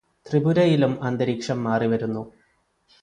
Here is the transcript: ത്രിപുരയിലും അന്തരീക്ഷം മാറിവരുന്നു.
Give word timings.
ത്രിപുരയിലും 0.25 1.03
അന്തരീക്ഷം 1.03 1.63
മാറിവരുന്നു. 1.63 2.23